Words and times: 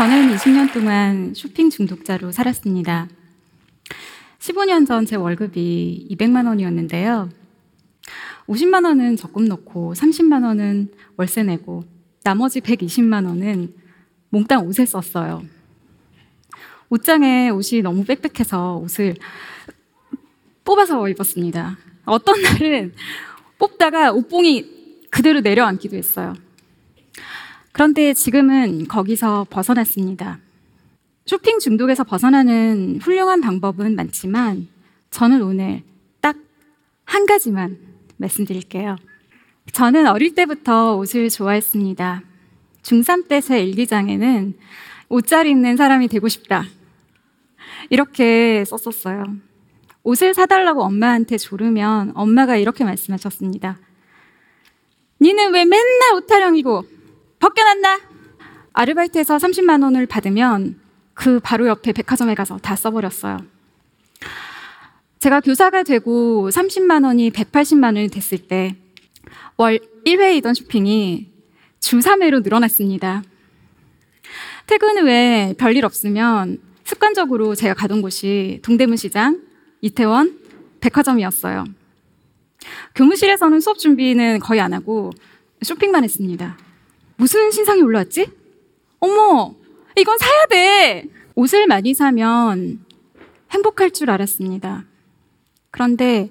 저는 0.00 0.34
20년 0.34 0.72
동안 0.72 1.34
쇼핑 1.34 1.68
중독자로 1.68 2.32
살았습니다. 2.32 3.06
15년 4.38 4.86
전 4.86 5.04
제 5.04 5.14
월급이 5.14 6.08
200만 6.12 6.46
원이었는데요. 6.46 7.28
50만 8.48 8.86
원은 8.86 9.16
적금 9.16 9.44
넣고 9.44 9.92
30만 9.92 10.42
원은 10.42 10.88
월세 11.16 11.42
내고 11.42 11.84
나머지 12.24 12.62
120만 12.62 13.26
원은 13.26 13.74
몽땅 14.30 14.66
옷에 14.68 14.86
썼어요. 14.86 15.44
옷장에 16.88 17.50
옷이 17.50 17.82
너무 17.82 18.02
빽빽해서 18.06 18.76
옷을 18.76 19.16
뽑아서 20.64 21.10
입었습니다. 21.10 21.76
어떤 22.06 22.40
날은 22.40 22.94
뽑다가 23.58 24.12
옷봉이 24.12 25.10
그대로 25.10 25.40
내려앉기도 25.40 25.94
했어요. 25.94 26.32
그런데 27.72 28.12
지금은 28.14 28.88
거기서 28.88 29.46
벗어났습니다. 29.50 30.38
쇼핑 31.26 31.58
중독에서 31.58 32.04
벗어나는 32.04 32.98
훌륭한 33.00 33.40
방법은 33.40 33.94
많지만 33.94 34.68
저는 35.10 35.42
오늘 35.42 35.82
딱 36.20 36.36
한 37.04 37.26
가지만 37.26 37.76
말씀드릴게요. 38.18 38.94
저는 39.72 40.06
어릴 40.06 40.34
때부터 40.36 40.94
옷을 40.96 41.28
좋아했습니다. 41.28 42.22
중3 42.82 43.26
때 43.26 43.40
제 43.40 43.60
일기장에는 43.64 44.54
옷 45.08 45.26
잘 45.26 45.48
입는 45.48 45.76
사람이 45.76 46.06
되고 46.06 46.28
싶다. 46.28 46.64
이렇게 47.90 48.64
썼었어요. 48.64 49.24
옷을 50.04 50.34
사달라고 50.34 50.84
엄마한테 50.84 51.36
조르면 51.36 52.12
엄마가 52.14 52.56
이렇게 52.56 52.84
말씀하셨습니다. 52.84 53.78
니는 55.20 55.52
왜 55.52 55.64
맨날 55.64 56.14
옷 56.14 56.26
타령이고 56.28 56.84
벗겨놨나? 57.40 58.00
아르바이트에서 58.72 59.36
30만 59.36 59.82
원을 59.82 60.06
받으면 60.06 60.78
그 61.14 61.40
바로 61.40 61.66
옆에 61.66 61.92
백화점에 61.92 62.34
가서 62.34 62.58
다 62.58 62.76
써버렸어요. 62.76 63.38
제가 65.18 65.40
교사가 65.40 65.82
되고 65.82 66.48
30만 66.50 67.04
원이 67.04 67.30
180만 67.30 67.96
원이 67.96 68.08
됐을 68.08 68.38
때 68.38 68.76
월 69.60 69.78
1회이던 70.06 70.54
쇼핑이 70.54 71.28
주 71.80 71.98
3회로 71.98 72.42
늘어났습니다. 72.42 73.22
퇴근 74.66 74.96
후에 74.96 75.54
별일 75.58 75.84
없으면 75.84 76.62
습관적으로 76.84 77.54
제가 77.54 77.74
가던 77.74 78.00
곳이 78.00 78.60
동대문 78.62 78.96
시장, 78.96 79.42
이태원, 79.82 80.38
백화점이었어요. 80.80 81.64
교무실에서는 82.94 83.60
수업 83.60 83.78
준비는 83.78 84.38
거의 84.38 84.62
안 84.62 84.72
하고 84.72 85.10
쇼핑만 85.60 86.04
했습니다. 86.04 86.56
무슨 87.20 87.50
신상이 87.50 87.82
올라왔지? 87.82 88.32
어머, 88.98 89.54
이건 89.94 90.16
사야 90.16 90.46
돼! 90.46 91.04
옷을 91.34 91.66
많이 91.66 91.92
사면 91.92 92.82
행복할 93.50 93.90
줄 93.90 94.08
알았습니다. 94.08 94.86
그런데 95.70 96.30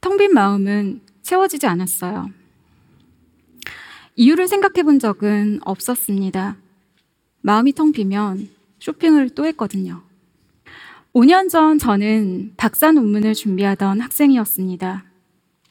텅 0.00 0.16
빈 0.16 0.32
마음은 0.32 1.00
채워지지 1.22 1.66
않았어요. 1.66 2.30
이유를 4.14 4.46
생각해 4.46 4.84
본 4.84 5.00
적은 5.00 5.58
없었습니다. 5.64 6.56
마음이 7.40 7.72
텅 7.72 7.90
비면 7.90 8.50
쇼핑을 8.78 9.30
또 9.30 9.46
했거든요. 9.46 10.04
5년 11.12 11.50
전 11.50 11.76
저는 11.76 12.52
박사 12.56 12.92
논문을 12.92 13.34
준비하던 13.34 13.98
학생이었습니다. 13.98 15.04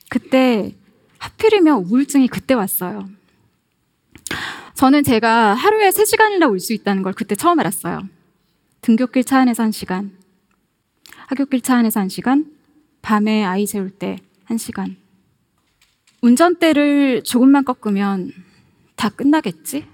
그때 0.10 0.76
하필이면 1.18 1.86
우울증이 1.86 2.28
그때 2.28 2.56
왔어요. 2.56 3.08
저는 4.78 5.02
제가 5.04 5.56
하루에 5.56 5.90
3시간이나 5.90 6.48
올수 6.52 6.72
있다는 6.72 7.02
걸 7.02 7.12
그때 7.12 7.34
처음 7.34 7.60
알았어요. 7.60 8.08
등굣길 8.82 9.24
차 9.24 9.40
안에서 9.40 9.64
1시간, 9.64 10.12
학교길 11.26 11.62
차 11.62 11.78
안에서 11.78 12.00
1시간, 12.02 12.46
밤에 13.02 13.44
아이 13.44 13.66
재울 13.66 13.90
때 13.90 14.18
1시간. 14.48 14.96
운전대를 16.22 17.24
조금만 17.24 17.66
꺾으면 17.66 18.32
다 18.96 19.10
끝나겠지? 19.10 19.88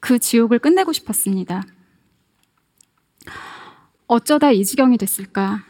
그 0.00 0.18
지옥을 0.18 0.58
끝내고 0.58 0.94
싶었습니다. 0.94 1.62
어쩌다 4.06 4.50
이 4.50 4.64
지경이 4.64 4.96
됐을까? 4.96 5.62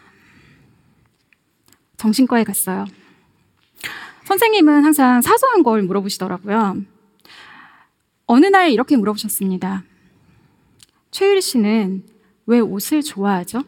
정신과에 1.97 2.45
갔어요. 2.45 2.85
선생님은 4.23 4.85
항상 4.85 5.21
사소한 5.21 5.65
걸 5.65 5.83
물어보시더라고요. 5.83 6.94
어느 8.27 8.47
날 8.47 8.71
이렇게 8.71 8.97
물어보셨습니다. 8.97 9.85
최유리 11.11 11.41
씨는 11.43 12.05
왜 12.47 12.61
옷을 12.61 13.03
좋아하죠? 13.03 13.63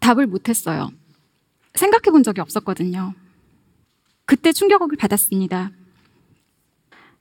답을 0.00 0.26
못했어요. 0.26 0.90
생각해 1.74 2.10
본 2.10 2.22
적이 2.22 2.40
없었거든요. 2.40 3.14
그때 4.26 4.52
충격을 4.52 4.88
받았습니다. 4.96 5.70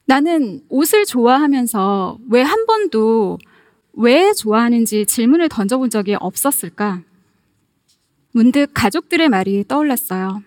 나는 0.05 0.63
옷을 0.69 1.05
좋아하면서 1.05 2.19
왜 2.29 2.41
한 2.43 2.65
번도 2.65 3.37
왜 3.93 4.33
좋아하는지 4.33 5.05
질문을 5.05 5.47
던져본 5.49 5.89
적이 5.89 6.15
없었을까? 6.19 7.01
문득 8.33 8.71
가족들의 8.73 9.29
말이 9.29 9.63
떠올랐어요. 9.67 10.41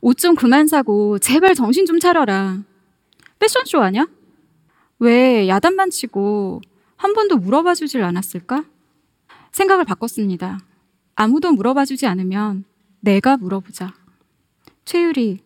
옷 0.00 0.18
좀 0.18 0.34
그만 0.34 0.66
사고 0.68 1.18
제발 1.18 1.54
정신 1.54 1.86
좀 1.86 1.98
차려라. 1.98 2.58
패션쇼 3.38 3.80
아냐? 3.80 4.06
왜 4.98 5.48
야단만 5.48 5.90
치고 5.90 6.60
한 6.96 7.12
번도 7.12 7.38
물어봐 7.38 7.74
주질 7.74 8.02
않았을까? 8.02 8.64
생각을 9.52 9.84
바꿨습니다. 9.84 10.58
아무도 11.14 11.52
물어봐 11.52 11.84
주지 11.84 12.06
않으면 12.06 12.64
내가 13.00 13.36
물어보자. 13.36 13.94
최유리, 14.84 15.40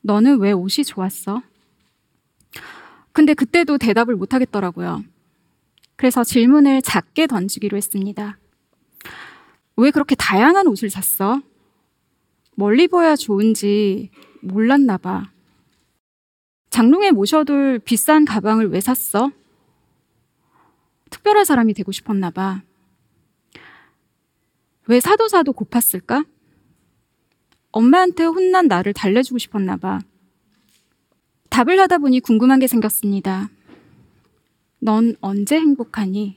너는 0.00 0.40
왜 0.40 0.52
옷이 0.52 0.84
좋았어? 0.84 1.42
근데 3.12 3.34
그때도 3.34 3.78
대답을 3.78 4.14
못 4.16 4.34
하겠더라고요. 4.34 5.02
그래서 5.96 6.22
질문을 6.22 6.82
작게 6.82 7.26
던지기로 7.26 7.76
했습니다. 7.76 8.38
왜 9.76 9.90
그렇게 9.90 10.14
다양한 10.14 10.66
옷을 10.68 10.90
샀어? 10.90 11.40
멀리 12.54 12.86
보야 12.86 13.16
좋은지 13.16 14.10
몰랐나 14.40 14.98
봐. 14.98 15.30
장롱에 16.78 17.10
모셔둘 17.10 17.80
비싼 17.80 18.24
가방을 18.24 18.70
왜 18.70 18.80
샀어? 18.80 19.32
특별한 21.10 21.44
사람이 21.44 21.74
되고 21.74 21.90
싶었나 21.90 22.30
봐. 22.30 22.62
왜 24.86 25.00
사도 25.00 25.26
사도 25.26 25.52
고팠을까? 25.52 26.24
엄마한테 27.72 28.26
혼난 28.26 28.68
나를 28.68 28.92
달래주고 28.92 29.38
싶었나 29.38 29.76
봐. 29.76 29.98
답을 31.50 31.80
하다 31.80 31.98
보니 31.98 32.20
궁금한 32.20 32.60
게 32.60 32.68
생겼습니다. 32.68 33.50
넌 34.78 35.16
언제 35.20 35.58
행복하니? 35.58 36.36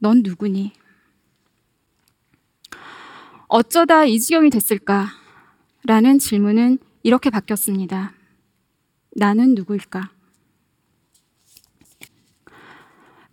넌 0.00 0.20
누구니? 0.22 0.74
어쩌다 3.48 4.04
이 4.04 4.20
지경이 4.20 4.50
됐을까? 4.50 5.06
라는 5.86 6.18
질문은 6.18 6.78
이렇게 7.02 7.30
바뀌었습니다. 7.30 8.19
나는 9.20 9.54
누구일까? 9.54 10.08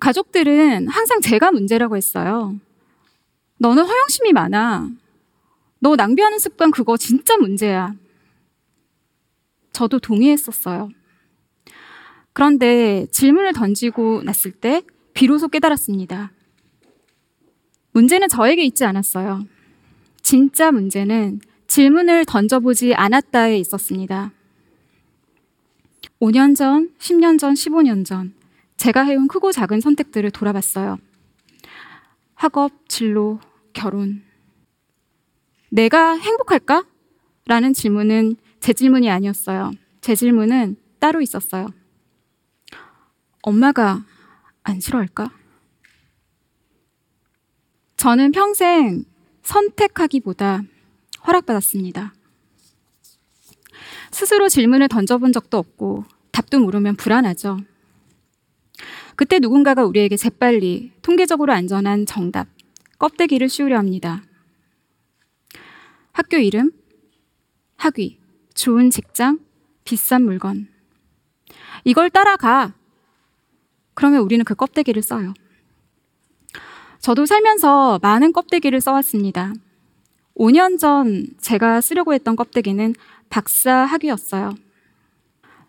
가족들은 0.02 0.90
항상 0.90 1.22
제가 1.22 1.52
문제라고 1.52 1.96
했어요. 1.96 2.60
너는 3.58 3.86
허영심이 3.86 4.34
많아. 4.34 4.90
너 5.80 5.96
낭비하는 5.96 6.40
습관 6.40 6.72
그거 6.72 6.98
진짜 6.98 7.38
문제야. 7.38 7.96
저도 9.72 10.00
동의했었어요. 10.00 10.90
그런데 12.34 13.08
질문을 13.12 13.54
던지고 13.54 14.24
났을 14.24 14.52
때 14.52 14.82
비로소 15.14 15.48
깨달았습니다. 15.48 16.34
문제는 17.94 18.28
저에게 18.28 18.66
있지 18.66 18.84
않았어요. 18.84 19.46
진짜 20.22 20.70
문제는 20.70 21.40
질문을 21.68 22.26
던져보지 22.26 22.94
않았다에 22.94 23.58
있었습니다. 23.60 24.34
5년 26.20 26.56
전, 26.56 26.92
10년 27.00 27.40
전, 27.40 27.54
15년 27.54 28.06
전, 28.06 28.34
제가 28.78 29.04
해온 29.04 29.28
크고 29.28 29.52
작은 29.52 29.82
선택들을 29.82 30.32
돌아봤어요. 30.32 30.98
학업, 32.36 32.88
진로, 32.88 33.40
결혼. 33.74 34.24
내가 35.70 36.16
행복할까? 36.18 36.86
라는 37.46 37.74
질문은 37.74 38.36
제 38.60 38.74
질문이 38.74 39.10
아니었어요. 39.10 39.72
제 40.02 40.16
질문은 40.16 40.78
따로 41.00 41.22
있었어요. 41.22 41.68
엄마가 43.42 44.04
안 44.64 44.80
싫어할까? 44.80 45.32
저는 47.96 48.32
평생 48.32 49.06
선택하기보다 49.44 50.62
허락받았습니다. 51.26 52.14
스스로 54.18 54.50
질문을 54.50 54.88
던져본 54.88 55.32
적도 55.32 55.60
없고 55.60 56.04
답도 56.32 56.60
모르면 56.60 56.96
불안하죠. 56.96 57.60
그때 59.16 59.38
누군가가 59.38 59.86
우리에게 59.86 60.18
재빨리 60.18 60.92
통계적으로 61.04 61.54
안전한 61.54 62.08
정답, 62.08 62.48
껍데기를 62.98 63.48
씌우려 63.48 63.78
합니다. 63.78 64.24
학교 66.14 66.38
이름, 66.38 66.72
학위, 67.76 68.18
좋은 68.56 68.90
직장, 68.90 69.38
비싼 69.84 70.24
물건. 70.24 70.68
이걸 71.84 72.10
따라가. 72.10 72.74
그러면 73.94 74.22
우리는 74.22 74.44
그 74.44 74.56
껍데기를 74.56 75.04
써요. 75.04 75.36
저도 77.02 77.28
살면서 77.28 78.00
많은 78.02 78.34
껍데기를 78.34 78.82
써왔습니다. 78.82 79.54
5년 80.36 80.80
전 80.80 81.28
제가 81.40 81.82
쓰려고 81.82 82.16
했던 82.16 82.36
껍데기는 82.36 82.96
박사 83.30 83.74
학위였어요. 83.86 84.56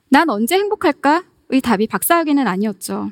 난 0.09 0.31
언제 0.31 0.57
행복할까? 0.57 1.25
의 1.51 1.61
답이 1.61 1.87
박사 1.87 2.17
학위는 2.19 2.47
아니었죠. 2.47 3.11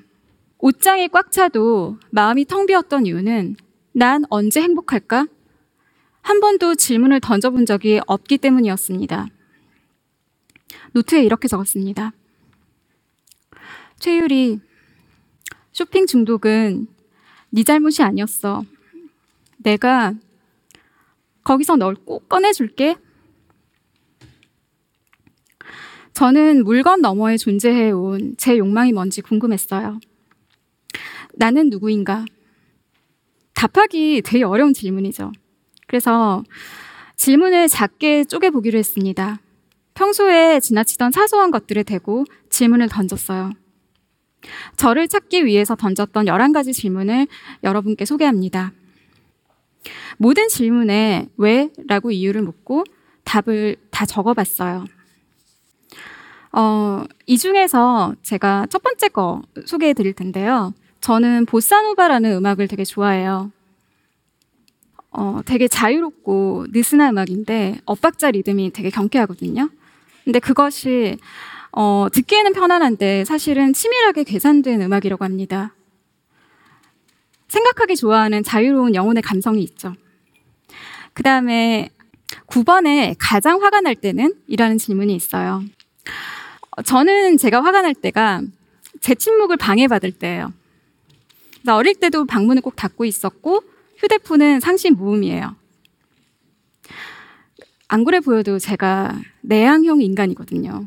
옷장이 0.59 1.09
꽉 1.09 1.31
차도 1.31 1.99
마음이 2.11 2.45
텅 2.45 2.67
비었던 2.67 3.07
이유는 3.07 3.57
난 3.93 4.25
언제 4.29 4.61
행복할까? 4.61 5.27
한 6.21 6.41
번도 6.41 6.75
질문을 6.75 7.21
던져본 7.21 7.67
적이 7.67 8.01
없기 8.07 8.39
때문이었습니다. 8.39 9.29
노트에 10.93 11.23
이렇게 11.23 11.49
적었습니다. 11.49 12.13
최유리, 14.01 14.61
쇼핑 15.73 16.07
중독은 16.07 16.89
네 17.51 17.63
잘못이 17.63 18.03
아니었어. 18.03 18.65
내가 19.59 20.15
거기서 21.45 21.77
널 21.77 21.95
꼭 21.95 22.29
꺼내줄게. 22.29 22.97
저는 26.17 26.65
물건 26.65 27.03
너머에 27.03 27.37
존재해온 27.37 28.37
제 28.39 28.57
욕망이 28.57 28.91
뭔지 28.91 29.21
궁금했어요. 29.21 30.01
나는 31.35 31.69
누구인가? 31.69 32.25
답하기 33.53 34.23
되게 34.25 34.43
어려운 34.43 34.73
질문이죠. 34.73 35.31
그래서 35.87 36.43
질문을 37.17 37.69
작게 37.69 38.25
쪼개보기로 38.25 38.79
했습니다. 38.79 39.43
평소에 39.93 40.59
지나치던 40.61 41.13
사소한 41.13 41.51
것들을 41.51 41.85
대고 41.85 42.25
질문을 42.49 42.89
던졌어요. 42.89 43.51
저를 44.79 45.09
찾기 45.09 45.45
위해서 45.45 45.75
던졌던 45.75 46.25
11가지 46.25 46.73
질문을 46.73 47.27
여러분께 47.63 48.07
소개합니다. 48.07 48.73
모든 50.17 50.49
질문에 50.49 51.29
왜? 51.37 51.69
라고 51.87 52.11
이유를 52.11 52.41
묻고 52.41 52.85
답을 53.25 53.77
다 53.91 54.07
적어봤어요. 54.07 54.96
어, 56.57 57.05
이 57.27 57.37
중에서 57.37 58.15
제가 58.23 58.67
첫 58.71 58.83
번째 58.83 59.09
거 59.09 59.43
소개해 59.67 59.93
드릴 59.93 60.15
텐데요. 60.15 60.73
저는 61.03 61.45
보사노바라는 61.45 62.33
음악을 62.33 62.67
되게 62.67 62.83
좋아해요. 62.83 63.53
어, 65.11 65.41
되게 65.45 65.69
자유롭고 65.69 66.69
느슨한 66.71 67.11
음악인데 67.11 67.81
엇박자 67.85 68.31
리듬이 68.31 68.71
되게 68.73 68.89
경쾌하거든요. 68.89 69.69
근데 70.25 70.39
그것이 70.39 71.19
어, 71.73 72.07
듣기에는 72.11 72.55
편안한데 72.55 73.27
사실은 73.27 73.75
치밀하게 73.75 74.25
계산된 74.25 74.81
음악이라고 74.81 75.27
합니다. 75.27 75.75
생각하기 77.49 77.97
좋아하는 77.97 78.43
자유로운 78.43 78.95
영혼의 78.95 79.23
감성이 79.23 79.63
있죠. 79.63 79.95
그 81.13 81.23
다음에 81.23 81.91
9번에 82.47 83.15
가장 83.19 83.63
화가 83.63 83.83
날 83.83 83.95
때는? 83.95 84.35
이라는 84.49 84.79
질문이 84.79 85.15
있어요. 85.15 85.63
저는 86.85 87.39
제가 87.39 87.63
화가 87.63 87.83
날 87.83 87.95
때가 87.95 88.43
제 89.01 89.15
침묵을 89.15 89.57
방해받을 89.57 90.13
때예요. 90.13 90.53
어릴 91.69 91.95
때도 91.95 92.27
방문을 92.27 92.63
꼭 92.63 92.77
닫고 92.77 93.05
있었고 93.05 93.63
휴대폰은 93.97 94.61
상시 94.61 94.91
무음이에요. 94.91 95.57
안 97.89 98.05
그래 98.05 98.21
보여도 98.21 98.59
제가 98.59 99.19
내향형 99.43 100.03
인간이거든요. 100.03 100.87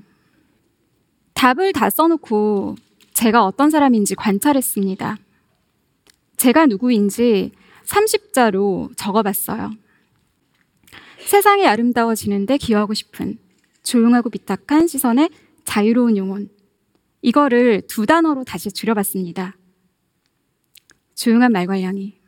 답을 1.34 1.74
다 1.74 1.90
써놓고 1.90 2.76
제가 3.14 3.46
어떤 3.46 3.70
사람인지 3.70 4.16
관찰했습니다. 4.16 5.18
제가 6.38 6.66
누구인지 6.68 7.52
30자로 7.86 8.96
적어봤어요. 8.96 9.72
세상이 11.20 11.68
아름다워지는데 11.68 12.58
기여하고 12.58 12.94
싶은 12.94 13.38
조용하고 13.84 14.30
비탁한 14.30 14.88
시선의 14.88 15.30
자유로운 15.70 16.18
영혼. 16.18 16.50
이거를 17.22 17.84
두 17.88 18.08
단어로 18.08 18.44
다시 18.44 18.72
줄여봤습니다. 18.72 19.56
조용한 21.14 21.52
말괄량이. 21.52 22.20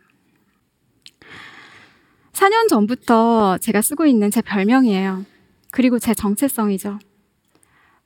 4년 2.34 2.70
전부터 2.70 3.58
제가 3.58 3.82
쓰고 3.82 4.06
있는 4.06 4.30
제 4.30 4.44
별명이에요. 4.44 5.26
그리고 5.72 5.98
제 5.98 6.14
정체성이죠. 6.14 7.00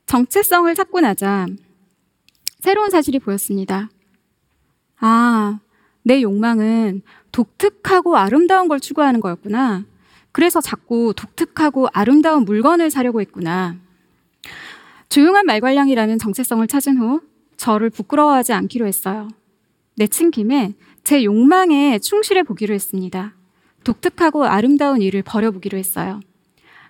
정체성을 0.05 0.73
찾고 0.73 1.01
나자 1.01 1.47
새로운 2.59 2.89
사실이 2.89 3.19
보였습니다. 3.19 3.89
아, 5.01 5.59
내 6.03 6.21
욕망은 6.21 7.01
독특하고 7.33 8.15
아름다운 8.15 8.69
걸 8.69 8.79
추구하는 8.79 9.19
거였구나. 9.19 9.83
그래서 10.31 10.61
자꾸 10.61 11.13
독특하고 11.13 11.89
아름다운 11.91 12.45
물건을 12.45 12.89
사려고 12.89 13.19
했구나. 13.19 13.83
조용한 15.09 15.45
말괄량이라는 15.45 16.17
정체성을 16.17 16.65
찾은 16.67 16.97
후 16.97 17.21
저를 17.57 17.89
부끄러워하지 17.89 18.53
않기로 18.53 18.85
했어요. 18.85 19.29
내친 19.95 20.31
김에 20.31 20.73
제 21.03 21.23
욕망에 21.23 21.99
충실해 21.99 22.43
보기로 22.43 22.73
했습니다. 22.73 23.35
독특하고 23.83 24.45
아름다운 24.45 25.01
일을 25.01 25.21
버려보기로 25.21 25.77
했어요. 25.77 26.19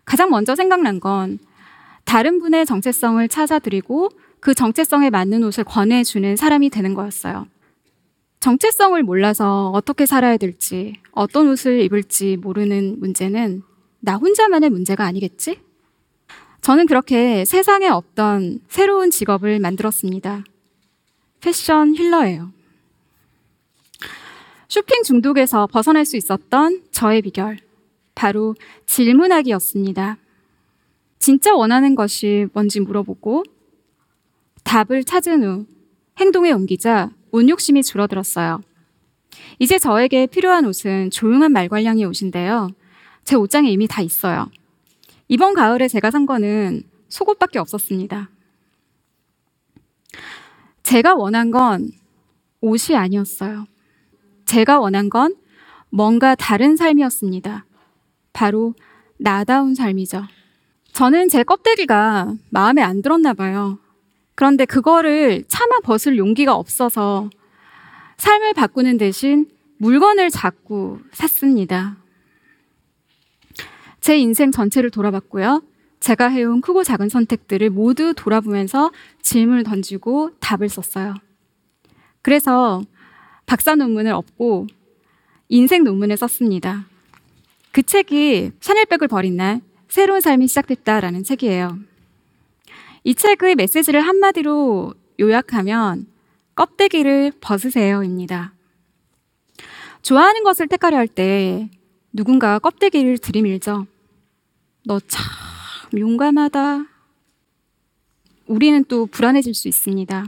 가장 0.05 0.29
먼저 0.29 0.55
생각난 0.55 0.99
건 0.99 1.39
다른 2.05 2.39
분의 2.39 2.65
정체성을 2.65 3.27
찾아드리고 3.27 4.09
그 4.39 4.53
정체성에 4.53 5.09
맞는 5.09 5.43
옷을 5.43 5.63
권해주는 5.63 6.35
사람이 6.35 6.69
되는 6.69 6.93
거였어요. 6.93 7.47
정체성을 8.39 9.01
몰라서 9.01 9.71
어떻게 9.71 10.05
살아야 10.05 10.37
될지, 10.37 10.93
어떤 11.11 11.49
옷을 11.49 11.81
입을지 11.81 12.37
모르는 12.37 12.99
문제는 12.99 13.63
나 14.01 14.17
혼자만의 14.17 14.69
문제가 14.69 15.03
아니겠지? 15.05 15.64
저는 16.65 16.87
그렇게 16.87 17.45
세상에 17.45 17.87
없던 17.89 18.61
새로운 18.69 19.11
직업을 19.11 19.59
만들었습니다. 19.59 20.43
패션 21.39 21.95
힐러예요. 21.95 22.51
쇼핑 24.67 25.03
중독에서 25.03 25.67
벗어날 25.67 26.05
수 26.05 26.17
있었던 26.17 26.85
저의 26.89 27.21
비결. 27.21 27.59
바로 28.15 28.55
질문하기였습니다. 28.87 30.17
진짜 31.19 31.53
원하는 31.53 31.93
것이 31.93 32.47
뭔지 32.53 32.79
물어보고 32.79 33.43
답을 34.63 35.03
찾은 35.03 35.43
후 35.43 35.65
행동에 36.17 36.51
옮기자 36.51 37.11
옷 37.29 37.47
욕심이 37.47 37.83
줄어들었어요. 37.83 38.63
이제 39.59 39.77
저에게 39.77 40.25
필요한 40.25 40.65
옷은 40.65 41.11
조용한 41.11 41.51
말괄량의 41.51 42.05
옷인데요. 42.05 42.69
제 43.23 43.35
옷장에 43.35 43.69
이미 43.69 43.85
다 43.87 44.01
있어요. 44.01 44.49
이번 45.27 45.53
가을에 45.53 45.87
제가 45.87 46.11
산 46.11 46.25
거는 46.25 46.83
속옷밖에 47.09 47.59
없었습니다. 47.59 48.29
제가 50.83 51.15
원한 51.15 51.49
건 51.49 51.89
옷이 52.61 52.95
아니었어요. 52.95 53.65
제가 54.45 54.79
원한 54.79 55.09
건 55.09 55.35
뭔가 55.89 56.35
다른 56.35 56.75
삶이었습니다. 56.75 57.65
바로 58.33 58.73
나다운 59.17 59.73
삶이죠. 59.73 60.23
저는 60.93 61.29
제 61.29 61.43
껍데기가 61.43 62.33
마음에 62.49 62.81
안 62.81 63.01
들었나 63.01 63.33
봐요. 63.33 63.79
그런데 64.35 64.65
그거를 64.65 65.43
차마 65.47 65.79
벗을 65.79 66.17
용기가 66.17 66.55
없어서 66.55 67.29
삶을 68.17 68.53
바꾸는 68.53 68.97
대신 68.97 69.47
물건을 69.77 70.29
자꾸 70.29 70.99
샀습니다. 71.11 71.97
제 74.05 74.19
인생 74.19 74.51
전체를 74.51 74.91
돌아봤고요. 74.91 75.63
제가 75.99 76.27
해온 76.27 76.61
크고 76.61 76.83
작은 76.83 77.09
선택들을 77.09 77.71
모두 77.71 78.13
돌아보면서 78.15 78.91
질문을 79.23 79.63
던지고 79.63 80.29
답을 80.39 80.69
썼어요. 80.69 81.15
그래서 82.21 82.83
박사 83.47 83.73
논문을 83.73 84.11
얻고 84.11 84.67
인생 85.49 85.83
논문을 85.83 86.17
썼습니다. 86.17 86.85
그 87.71 87.81
책이 87.81 88.51
샤넬백을 88.59 89.07
버린 89.07 89.37
날 89.37 89.61
새로운 89.87 90.21
삶이 90.21 90.49
시작됐다라는 90.49 91.23
책이에요. 91.23 91.79
이 93.05 93.15
책의 93.15 93.55
메시지를 93.55 94.01
한마디로 94.01 94.93
요약하면 95.19 96.05
껍데기를 96.53 97.31
벗으세요입니다. 97.41 98.53
좋아하는 100.03 100.43
것을 100.43 100.67
택하려 100.67 100.95
할 100.95 101.07
때 101.07 101.71
누군가 102.13 102.59
껍데기를 102.59 103.17
들이밀죠. 103.17 103.87
너 104.85 104.99
참 105.07 105.23
용감하다. 105.97 106.85
우리는 108.47 108.83
또 108.85 109.05
불안해질 109.07 109.53
수 109.53 109.67
있습니다. 109.67 110.25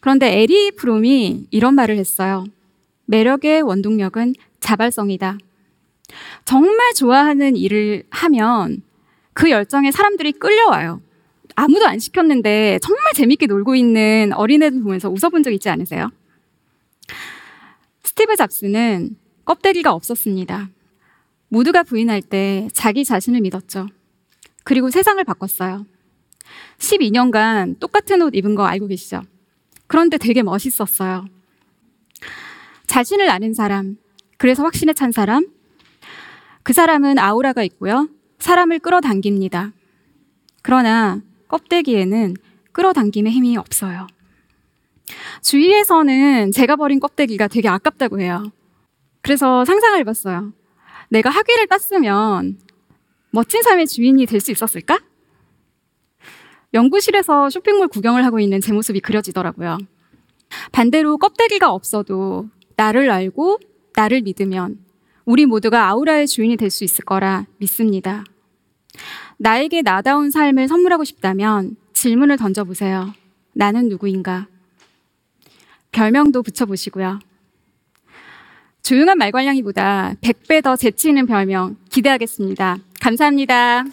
그런데 0.00 0.40
에리 0.40 0.70
프롬이 0.72 1.46
이런 1.50 1.74
말을 1.74 1.96
했어요. 1.96 2.44
매력의 3.06 3.62
원동력은 3.62 4.34
자발성이다. 4.60 5.38
정말 6.44 6.94
좋아하는 6.94 7.56
일을 7.56 8.04
하면 8.10 8.82
그 9.32 9.50
열정에 9.50 9.90
사람들이 9.90 10.32
끌려와요. 10.32 11.00
아무도 11.54 11.86
안 11.86 11.98
시켰는데 11.98 12.78
정말 12.82 13.12
재밌게 13.14 13.46
놀고 13.46 13.74
있는 13.74 14.32
어린애들 14.34 14.82
보면서 14.82 15.08
웃어본 15.10 15.42
적 15.42 15.52
있지 15.52 15.68
않으세요? 15.68 16.10
스티브 18.04 18.36
잡스는 18.36 19.16
껍데기가 19.44 19.92
없었습니다. 19.92 20.68
모두가 21.48 21.82
부인할 21.82 22.22
때 22.22 22.68
자기 22.72 23.04
자신을 23.04 23.40
믿었죠. 23.40 23.88
그리고 24.64 24.90
세상을 24.90 25.22
바꿨어요. 25.24 25.86
12년간 26.78 27.78
똑같은 27.80 28.22
옷 28.22 28.34
입은 28.34 28.54
거 28.54 28.64
알고 28.64 28.86
계시죠? 28.86 29.22
그런데 29.86 30.18
되게 30.18 30.42
멋있었어요. 30.42 31.26
자신을 32.86 33.30
아는 33.30 33.54
사람, 33.54 33.96
그래서 34.36 34.62
확신에 34.62 34.92
찬 34.92 35.12
사람, 35.12 35.46
그 36.62 36.72
사람은 36.72 37.18
아우라가 37.18 37.62
있고요. 37.64 38.08
사람을 38.38 38.78
끌어당깁니다. 38.80 39.72
그러나 40.62 41.22
껍데기에는 41.48 42.34
끌어당김의 42.72 43.32
힘이 43.32 43.56
없어요. 43.56 44.06
주위에서는 45.42 46.52
제가 46.52 46.76
버린 46.76 47.00
껍데기가 47.00 47.48
되게 47.48 47.68
아깝다고 47.68 48.20
해요. 48.20 48.52
그래서 49.22 49.64
상상을 49.64 49.98
해봤어요. 50.00 50.52
내가 51.08 51.30
학위를 51.30 51.66
땄으면 51.66 52.58
멋진 53.30 53.62
삶의 53.62 53.86
주인이 53.86 54.24
될 54.26 54.40
수 54.40 54.50
있었을까? 54.52 54.98
연구실에서 56.74 57.48
쇼핑몰 57.50 57.88
구경을 57.88 58.24
하고 58.24 58.40
있는 58.40 58.60
제 58.60 58.72
모습이 58.72 59.00
그려지더라고요. 59.00 59.78
반대로 60.72 61.16
껍데기가 61.18 61.72
없어도 61.72 62.48
나를 62.76 63.10
알고 63.10 63.58
나를 63.96 64.20
믿으면 64.22 64.78
우리 65.24 65.46
모두가 65.46 65.88
아우라의 65.88 66.26
주인이 66.26 66.56
될 66.56 66.70
수 66.70 66.84
있을 66.84 67.04
거라 67.04 67.46
믿습니다. 67.58 68.24
나에게 69.38 69.82
나다운 69.82 70.30
삶을 70.30 70.68
선물하고 70.68 71.04
싶다면 71.04 71.76
질문을 71.92 72.36
던져보세요. 72.36 73.12
나는 73.54 73.88
누구인가? 73.88 74.46
별명도 75.90 76.42
붙여보시고요. 76.42 77.18
조용한 78.82 79.18
말괄량이보다 79.18 80.14
100배 80.22 80.62
더 80.62 80.76
재치 80.76 81.08
있는 81.08 81.26
별명 81.26 81.76
기대하겠습니다. 81.90 82.78
감사합니다. 83.00 83.84